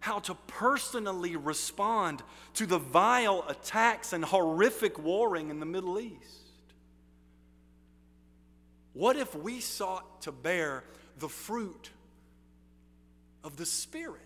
how 0.00 0.18
to 0.18 0.34
personally 0.48 1.36
respond 1.36 2.24
to 2.54 2.66
the 2.66 2.80
vile 2.80 3.44
attacks 3.46 4.12
and 4.12 4.24
horrific 4.24 4.98
warring 4.98 5.50
in 5.50 5.60
the 5.60 5.66
Middle 5.66 6.00
East. 6.00 6.50
What 8.92 9.14
if 9.14 9.36
we 9.36 9.60
sought 9.60 10.22
to 10.22 10.32
bear 10.32 10.82
the 11.20 11.28
fruit 11.28 11.90
of 13.44 13.56
the 13.56 13.66
Spirit? 13.66 14.18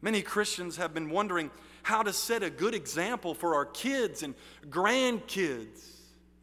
Many 0.00 0.22
Christians 0.22 0.76
have 0.76 0.94
been 0.94 1.10
wondering 1.10 1.50
how 1.82 2.02
to 2.02 2.12
set 2.12 2.42
a 2.42 2.50
good 2.50 2.74
example 2.74 3.34
for 3.34 3.54
our 3.54 3.66
kids 3.66 4.22
and 4.22 4.34
grandkids 4.68 5.90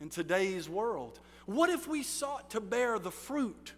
in 0.01 0.09
today's 0.09 0.69
world. 0.69 1.19
What 1.45 1.69
if 1.69 1.87
we 1.87 2.03
sought 2.03 2.49
to 2.51 2.59
bear 2.59 2.99
the 2.99 3.11
fruit 3.11 3.73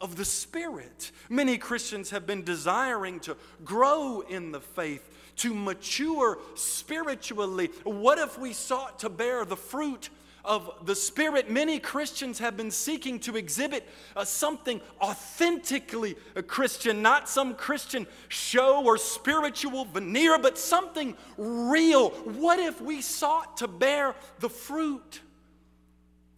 of 0.00 0.16
the 0.16 0.24
Spirit? 0.24 1.12
Many 1.28 1.58
Christians 1.58 2.10
have 2.10 2.26
been 2.26 2.42
desiring 2.42 3.20
to 3.20 3.36
grow 3.64 4.20
in 4.20 4.52
the 4.52 4.60
faith, 4.60 5.08
to 5.38 5.54
mature 5.54 6.38
spiritually. 6.54 7.70
What 7.84 8.18
if 8.18 8.38
we 8.38 8.52
sought 8.52 9.00
to 9.00 9.08
bear 9.08 9.44
the 9.44 9.56
fruit 9.56 10.10
of 10.44 10.70
the 10.86 10.94
Spirit, 10.94 11.50
many 11.50 11.78
Christians 11.78 12.38
have 12.38 12.56
been 12.56 12.70
seeking 12.70 13.20
to 13.20 13.36
exhibit 13.36 13.86
uh, 14.16 14.24
something 14.24 14.80
authentically 15.00 16.16
Christian, 16.46 17.02
not 17.02 17.28
some 17.28 17.54
Christian 17.54 18.06
show 18.28 18.82
or 18.84 18.96
spiritual 18.96 19.84
veneer, 19.84 20.38
but 20.38 20.56
something 20.56 21.16
real. 21.36 22.10
What 22.10 22.58
if 22.58 22.80
we 22.80 23.02
sought 23.02 23.58
to 23.58 23.68
bear 23.68 24.14
the 24.38 24.48
fruit 24.48 25.20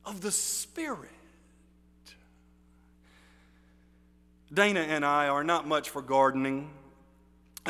of 0.05 0.21
the 0.21 0.33
Spirit? 0.33 1.11
Dana 4.53 4.81
and 4.81 5.05
I 5.05 5.29
are 5.29 5.45
not 5.45 5.69
much 5.69 5.91
for 5.91 6.03
gardening. 6.03 6.69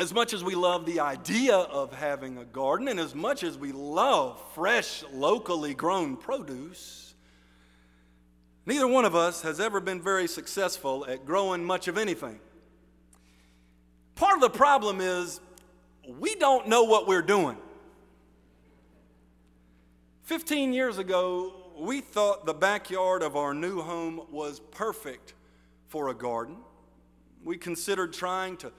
As 0.01 0.11
much 0.15 0.33
as 0.33 0.43
we 0.43 0.55
love 0.55 0.87
the 0.87 0.99
idea 0.99 1.55
of 1.55 1.93
having 1.93 2.39
a 2.39 2.43
garden, 2.43 2.87
and 2.87 2.99
as 2.99 3.13
much 3.13 3.43
as 3.43 3.55
we 3.55 3.71
love 3.71 4.41
fresh, 4.55 5.03
locally 5.13 5.75
grown 5.75 6.17
produce, 6.17 7.13
neither 8.65 8.87
one 8.87 9.05
of 9.05 9.15
us 9.15 9.43
has 9.43 9.59
ever 9.59 9.79
been 9.79 10.01
very 10.01 10.27
successful 10.27 11.05
at 11.07 11.23
growing 11.23 11.63
much 11.63 11.87
of 11.87 11.99
anything. 11.99 12.39
Part 14.15 14.33
of 14.33 14.41
the 14.41 14.49
problem 14.49 15.01
is 15.01 15.39
we 16.07 16.33
don't 16.33 16.67
know 16.67 16.81
what 16.81 17.07
we're 17.07 17.21
doing. 17.21 17.57
15 20.23 20.73
years 20.73 20.97
ago, 20.97 21.53
we 21.77 22.01
thought 22.01 22.47
the 22.47 22.55
backyard 22.55 23.21
of 23.21 23.35
our 23.35 23.53
new 23.53 23.81
home 23.81 24.21
was 24.31 24.61
perfect 24.71 25.35
for 25.89 26.09
a 26.09 26.15
garden. 26.15 26.57
We 27.43 27.59
considered 27.59 28.13
trying 28.13 28.57
to 28.57 28.71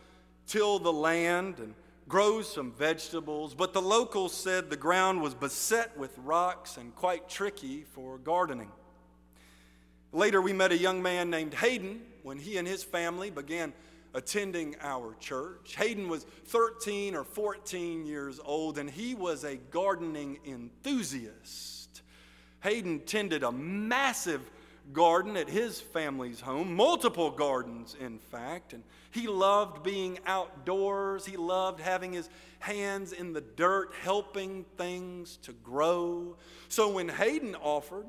till 0.47 0.79
the 0.79 0.93
land 0.93 1.59
and 1.59 1.75
grow 2.09 2.43
some 2.43 2.73
vegetables, 2.73 3.55
but 3.55 3.73
the 3.73 3.81
locals 3.81 4.35
said 4.35 4.69
the 4.69 4.77
ground 4.77 5.23
was 5.23 5.35
beset 5.35 5.97
with 5.97 6.17
rocks 6.19 6.77
and 6.77 6.95
quite 6.95 7.29
tricky 7.29 7.85
for 7.95 8.19
gardening. 8.19 8.71
Later, 10.13 10.43
we 10.43 10.53
met 10.53 10.73
a 10.73 10.77
young 10.77 11.03
man 11.03 11.31
named 11.31 11.55
Hayden 11.55 12.03
when 12.23 12.39
he 12.39 12.59
and 12.59 12.69
his 12.69 12.85
family 12.85 13.31
began 13.31 13.73
attending 14.15 14.77
our 14.83 15.15
church. 15.21 15.75
Hayden 15.77 16.09
was 16.09 16.25
13 16.47 17.15
or 17.15 17.25
14 17.25 18.05
years 18.05 18.39
old, 18.45 18.77
and 18.77 18.91
he 18.91 19.15
was 19.15 19.45
a 19.45 19.57
gardening 19.57 20.39
enthusiast. 20.45 22.03
Hayden 22.61 23.01
tended 23.01 23.43
a 23.43 23.51
massive 23.51 24.51
garden 24.93 25.37
at 25.37 25.49
his 25.49 25.81
family's 25.81 26.41
home, 26.41 26.75
multiple 26.75 27.31
gardens, 27.31 27.97
in 28.01 28.19
fact. 28.19 28.73
And 28.73 28.83
he 29.11 29.29
loved 29.29 29.83
being 29.83 30.19
outdoors. 30.27 31.25
He 31.25 31.37
loved 31.37 31.81
having 31.81 32.13
his 32.13 32.29
hands 32.59 33.13
in 33.13 33.33
the 33.33 33.41
dirt, 33.41 33.93
helping 34.03 34.65
things 34.77 35.39
to 35.43 35.53
grow. 35.53 36.37
So 36.69 36.91
when 36.91 37.09
Hayden 37.09 37.55
offered 37.57 38.07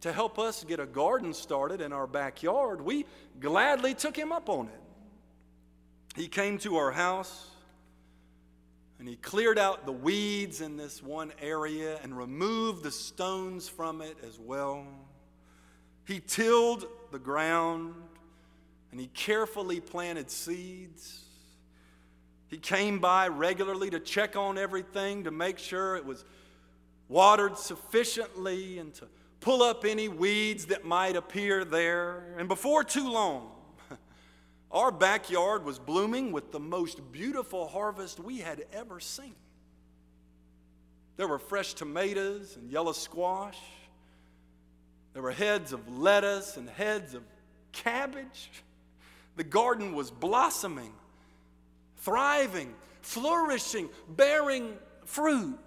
to 0.00 0.12
help 0.12 0.38
us 0.38 0.64
get 0.64 0.80
a 0.80 0.86
garden 0.86 1.32
started 1.32 1.80
in 1.80 1.92
our 1.92 2.06
backyard, 2.06 2.80
we 2.80 3.06
gladly 3.40 3.94
took 3.94 4.16
him 4.16 4.32
up 4.32 4.48
on 4.48 4.66
it. 4.68 4.80
He 6.16 6.28
came 6.28 6.58
to 6.58 6.76
our 6.76 6.90
house 6.90 7.50
and 8.98 9.06
he 9.06 9.16
cleared 9.16 9.58
out 9.58 9.84
the 9.84 9.92
weeds 9.92 10.60
in 10.62 10.76
this 10.76 11.02
one 11.02 11.32
area 11.40 11.98
and 12.02 12.16
removed 12.16 12.82
the 12.82 12.90
stones 12.90 13.68
from 13.68 14.00
it 14.00 14.16
as 14.26 14.38
well. 14.38 14.86
He 16.06 16.20
tilled 16.20 16.86
the 17.10 17.18
ground 17.18 17.94
and 18.90 19.00
he 19.00 19.08
carefully 19.08 19.80
planted 19.80 20.30
seeds. 20.30 21.24
He 22.48 22.58
came 22.58 23.00
by 23.00 23.28
regularly 23.28 23.90
to 23.90 24.00
check 24.00 24.36
on 24.36 24.56
everything 24.56 25.24
to 25.24 25.30
make 25.30 25.58
sure 25.58 25.96
it 25.96 26.06
was 26.06 26.24
watered 27.08 27.58
sufficiently 27.58 28.78
and 28.78 28.94
to 28.94 29.08
pull 29.40 29.62
up 29.62 29.84
any 29.84 30.08
weeds 30.08 30.66
that 30.66 30.84
might 30.84 31.16
appear 31.16 31.64
there. 31.64 32.36
And 32.38 32.48
before 32.48 32.84
too 32.84 33.10
long, 33.10 33.50
our 34.70 34.92
backyard 34.92 35.64
was 35.64 35.78
blooming 35.78 36.30
with 36.30 36.52
the 36.52 36.60
most 36.60 37.12
beautiful 37.12 37.66
harvest 37.66 38.20
we 38.20 38.38
had 38.38 38.64
ever 38.72 39.00
seen. 39.00 39.34
There 41.16 41.26
were 41.26 41.38
fresh 41.38 41.74
tomatoes 41.74 42.56
and 42.56 42.70
yellow 42.70 42.92
squash. 42.92 43.58
There 45.16 45.22
were 45.22 45.32
heads 45.32 45.72
of 45.72 45.88
lettuce 45.88 46.58
and 46.58 46.68
heads 46.68 47.14
of 47.14 47.22
cabbage. 47.72 48.50
The 49.36 49.44
garden 49.44 49.94
was 49.94 50.10
blossoming, 50.10 50.92
thriving, 51.96 52.74
flourishing, 53.00 53.88
bearing 54.10 54.74
fruit. 55.06 55.58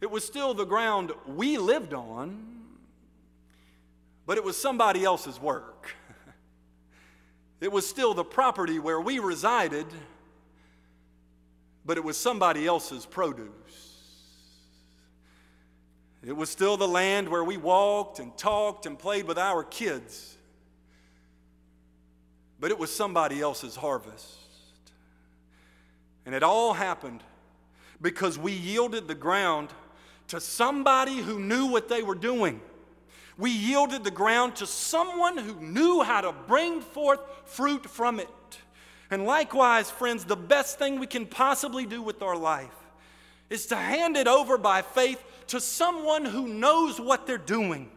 It 0.00 0.08
was 0.08 0.24
still 0.24 0.54
the 0.54 0.66
ground 0.66 1.10
we 1.26 1.58
lived 1.58 1.94
on, 1.94 2.62
but 4.24 4.36
it 4.38 4.44
was 4.44 4.56
somebody 4.56 5.04
else's 5.04 5.40
work. 5.40 5.96
It 7.60 7.72
was 7.72 7.88
still 7.88 8.14
the 8.14 8.22
property 8.22 8.78
where 8.78 9.00
we 9.00 9.18
resided, 9.18 9.86
but 11.84 11.96
it 11.96 12.04
was 12.04 12.16
somebody 12.16 12.68
else's 12.68 13.04
produce. 13.04 13.57
It 16.24 16.36
was 16.36 16.50
still 16.50 16.76
the 16.76 16.88
land 16.88 17.28
where 17.28 17.44
we 17.44 17.56
walked 17.56 18.18
and 18.18 18.36
talked 18.36 18.86
and 18.86 18.98
played 18.98 19.26
with 19.26 19.38
our 19.38 19.62
kids. 19.62 20.36
But 22.58 22.70
it 22.70 22.78
was 22.78 22.94
somebody 22.94 23.40
else's 23.40 23.76
harvest. 23.76 24.26
And 26.26 26.34
it 26.34 26.42
all 26.42 26.74
happened 26.74 27.22
because 28.02 28.38
we 28.38 28.52
yielded 28.52 29.08
the 29.08 29.14
ground 29.14 29.70
to 30.28 30.40
somebody 30.40 31.18
who 31.18 31.38
knew 31.38 31.66
what 31.66 31.88
they 31.88 32.02
were 32.02 32.14
doing. 32.14 32.60
We 33.38 33.50
yielded 33.50 34.02
the 34.02 34.10
ground 34.10 34.56
to 34.56 34.66
someone 34.66 35.38
who 35.38 35.54
knew 35.60 36.02
how 36.02 36.20
to 36.20 36.32
bring 36.32 36.80
forth 36.80 37.20
fruit 37.44 37.88
from 37.88 38.18
it. 38.18 38.28
And 39.10 39.24
likewise, 39.24 39.90
friends, 39.90 40.24
the 40.24 40.36
best 40.36 40.78
thing 40.78 40.98
we 40.98 41.06
can 41.06 41.24
possibly 41.24 41.86
do 41.86 42.02
with 42.02 42.20
our 42.20 42.36
life 42.36 42.74
is 43.48 43.66
to 43.66 43.76
hand 43.76 44.16
it 44.16 44.26
over 44.26 44.58
by 44.58 44.82
faith 44.82 45.22
to 45.48 45.60
someone 45.60 46.24
who 46.24 46.48
knows 46.48 47.00
what 47.00 47.26
they're 47.26 47.38
doing. 47.38 47.90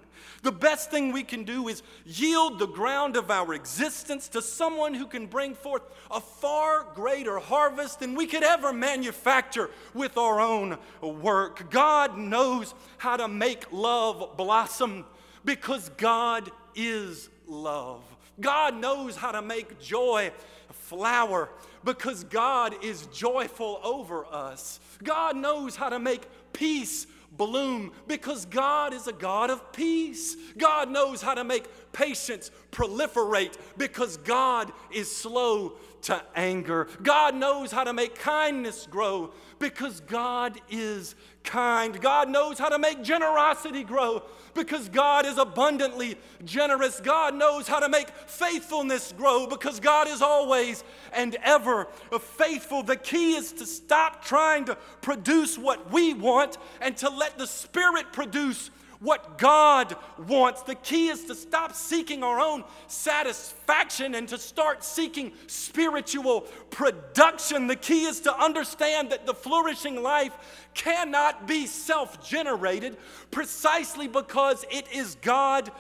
The 0.44 0.52
best 0.52 0.90
thing 0.90 1.12
we 1.12 1.24
can 1.24 1.44
do 1.44 1.68
is 1.68 1.84
yield 2.04 2.58
the 2.58 2.68
ground 2.68 3.16
of 3.16 3.30
our 3.30 3.54
existence 3.54 4.28
to 4.30 4.42
someone 4.42 4.96
who 4.96 5.06
can 5.06 5.28
bring 5.28 5.54
forth 5.54 5.84
a 6.10 6.20
far 6.20 6.88
greater 6.96 7.38
harvest 7.38 8.00
than 8.00 8.16
we 8.16 8.26
could 8.26 8.42
ever 8.42 8.74
manufacture 8.74 9.70
with 9.94 10.18
our 10.18 10.40
own 10.40 10.80
work. 11.02 11.70
God 11.70 12.18
knows 12.18 12.74
how 12.98 13.18
to 13.18 13.28
make 13.28 13.72
love 13.72 14.36
blossom 14.36 15.06
because 15.46 15.90
God 15.90 16.50
is 16.76 17.30
love. 17.48 18.02
God 18.40 18.76
knows 18.76 19.16
how 19.16 19.32
to 19.32 19.44
make 19.44 19.80
joy 19.80 20.32
flower 20.72 21.50
because 21.84 22.24
God 22.24 22.84
is 22.84 23.06
joyful 23.08 23.80
over 23.84 24.26
us. 24.26 24.80
God 25.04 25.36
knows 25.36 25.76
how 25.76 25.90
to 25.90 26.00
make 26.00 26.24
peace 26.54 27.06
bloom 27.32 27.92
because 28.08 28.46
God 28.46 28.94
is 28.94 29.08
a 29.08 29.14
God 29.14 29.50
of 29.50 29.72
peace. 29.74 30.36
God 30.58 30.90
knows 30.90 31.22
how 31.22 31.34
to 31.34 31.44
make 31.44 31.66
patience 31.94 32.52
proliferate 32.72 33.56
because 33.78 34.18
God 34.18 34.72
is 34.92 35.14
slow 35.14 35.74
to 36.04 36.22
anger. 36.36 36.88
God 37.02 37.36
knows 37.36 37.72
how 37.72 37.84
to 37.84 37.94
make 37.94 38.16
kindness 38.16 38.88
grow 38.90 39.32
because 39.60 40.00
God 40.02 40.60
is 40.70 41.16
kind. 41.44 42.00
God 42.02 42.30
knows 42.30 42.60
how 42.60 42.70
to 42.70 42.80
make 42.80 43.04
generosity 43.04 43.84
grow 43.84 44.24
because 44.54 44.90
God 44.90 45.26
is 45.26 45.38
abundantly 45.38 46.18
generous. 46.44 47.00
God 47.00 47.36
knows 47.36 47.68
how 47.68 47.80
to 47.80 47.90
make 47.90 48.10
faithfulness 48.10 49.14
grow 49.18 49.48
because 49.48 49.80
God 49.80 50.08
is 50.08 50.22
always 50.22 50.84
and 51.14 51.36
ever 51.44 51.86
faithful. 52.20 52.84
The 52.84 52.96
key 52.96 53.34
is 53.36 53.52
to 53.54 53.66
stop 53.66 54.24
trying 54.24 54.66
to 54.66 54.76
produce 55.02 55.58
what 55.58 55.92
we 55.92 56.14
want 56.14 56.58
and 56.82 56.96
to 56.98 57.10
let 57.10 57.38
the 57.38 57.48
Spirit 57.48 58.12
produce 58.12 58.70
what 59.02 59.40
God 59.40 59.96
wants. 60.28 60.62
The 60.62 60.76
key 60.76 61.08
is 61.08 61.26
to 61.26 61.36
stop 61.36 61.74
seeking 61.74 62.24
our 62.24 62.40
own 62.40 62.64
satisfaction 62.88 64.14
and 64.14 64.28
to 64.30 64.38
start 64.38 64.84
seeking 64.84 65.34
spiritual 65.48 66.42
production. 66.70 67.66
The 67.66 67.76
key 67.76 68.06
is 68.06 68.22
to 68.22 68.38
understand 68.38 69.12
that 69.12 69.26
the 69.26 69.34
flourishing 69.34 70.04
life 70.04 70.70
cannot 70.76 71.48
be 71.48 71.66
self 71.66 72.26
generated 72.28 72.96
precisely 73.32 74.08
because 74.08 74.66
it 74.70 74.86
is 74.94 75.16
God 75.16 75.72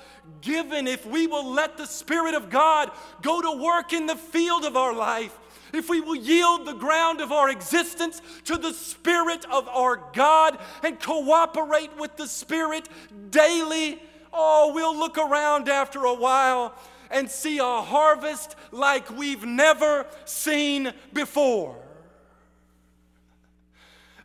given. 0.41 0.87
If 0.87 1.05
we 1.05 1.27
will 1.27 1.49
let 1.51 1.77
the 1.77 1.85
Spirit 1.85 2.33
of 2.33 2.49
God 2.49 2.89
go 3.21 3.39
to 3.39 3.63
work 3.63 3.93
in 3.93 4.07
the 4.07 4.15
field 4.15 4.65
of 4.65 4.75
our 4.75 4.95
life, 4.95 5.37
if 5.73 5.89
we 5.89 6.01
will 6.01 6.15
yield 6.15 6.65
the 6.65 6.73
ground 6.73 7.21
of 7.21 7.31
our 7.31 7.49
existence 7.49 8.21
to 8.45 8.57
the 8.57 8.73
Spirit 8.73 9.45
of 9.51 9.67
our 9.69 10.01
God 10.13 10.57
and 10.83 10.99
cooperate 10.99 11.95
with 11.97 12.17
the 12.17 12.27
Spirit 12.27 12.87
daily, 13.29 14.01
oh, 14.33 14.73
we'll 14.73 14.97
look 14.97 15.17
around 15.17 15.69
after 15.69 16.05
a 16.05 16.13
while 16.13 16.73
and 17.09 17.29
see 17.29 17.59
a 17.59 17.81
harvest 17.81 18.55
like 18.71 19.09
we've 19.09 19.45
never 19.45 20.05
seen 20.25 20.93
before. 21.13 21.77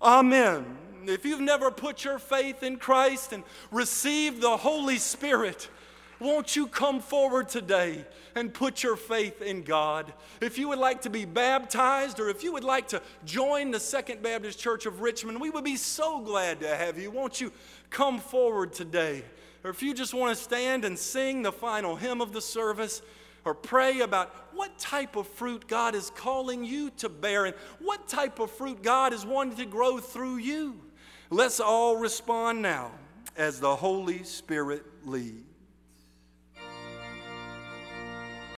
Amen. 0.01 0.79
If 1.07 1.25
you've 1.25 1.41
never 1.41 1.71
put 1.71 2.05
your 2.05 2.19
faith 2.19 2.63
in 2.63 2.77
Christ 2.77 3.33
and 3.33 3.45
received 3.71 4.41
the 4.41 4.57
Holy 4.57 4.99
Spirit, 4.99 5.69
won't 6.21 6.57
you 6.57 6.67
come 6.67 7.01
forward 7.01 7.49
today 7.49 8.05
and 8.35 8.53
put 8.53 8.83
your 8.83 8.97
faith 8.97 9.43
in 9.43 9.63
God? 9.63 10.13
If 10.41 10.59
you 10.59 10.69
would 10.69 10.79
like 10.79 11.03
to 11.03 11.11
be 11.11 11.25
baptized 11.25 12.21
or 12.21 12.29
if 12.29 12.43
you 12.43 12.53
would 12.53 12.65
like 12.65 12.89
to 12.89 13.03
join 13.25 13.71
the 13.71 13.81
Second 13.81 14.23
Baptist 14.23 14.59
Church 14.59 14.87
of 14.87 15.01
Richmond, 15.01 15.41
we 15.41 15.51
would 15.51 15.65
be 15.65 15.77
so 15.77 16.21
glad 16.21 16.61
to 16.61 16.69
have 16.69 16.99
you. 16.99 17.11
Won't 17.11 17.41
you 17.41 17.53
come 17.91 18.19
forward 18.19 18.73
today? 18.73 19.25
Or 19.65 19.71
if 19.71 19.83
you 19.83 19.95
just 19.95 20.15
want 20.15 20.37
to 20.37 20.43
stand 20.43 20.85
and 20.85 20.99
sing 20.99 21.43
the 21.43 21.53
final 21.53 21.97
hymn 21.97 22.21
of 22.21 22.33
the 22.33 22.41
service, 22.41 23.03
or 23.47 23.55
pray 23.55 24.01
about 24.01 24.35
what 24.53 24.77
type 24.77 25.15
of 25.15 25.27
fruit 25.29 25.69
God 25.69 25.95
is 25.95 26.11
calling 26.17 26.65
you 26.65 26.91
to 26.99 27.09
bear 27.09 27.47
and 27.47 27.55
what 27.79 28.09
type 28.09 28.41
of 28.41 28.51
fruit 28.51 28.83
God 28.83 29.13
is 29.13 29.25
wanting 29.25 29.57
to 29.59 29.67
grow 29.67 29.99
through 29.99 30.39
you. 30.39 30.81
Let's 31.31 31.61
all 31.61 31.97
respond 31.97 32.61
now 32.61 32.91
as 33.37 33.61
the 33.61 33.77
Holy 33.77 34.25
Spirit 34.25 34.85
leads. 35.05 35.56